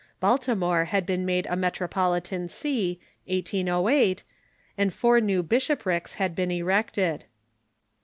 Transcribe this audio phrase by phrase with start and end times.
[0.19, 4.23] Baltimore had been made a metropolitan see, 1808,
[4.75, 7.25] and four new bish oprics had been erected.